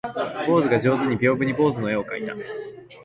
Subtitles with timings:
[0.47, 2.33] 坊主が上手に屏風に坊主の絵を描いた